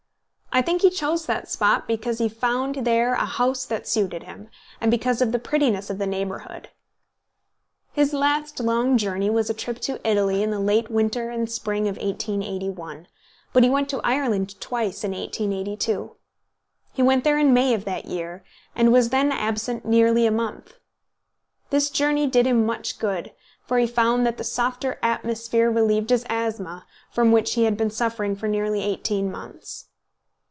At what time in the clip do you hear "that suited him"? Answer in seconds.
3.65-4.49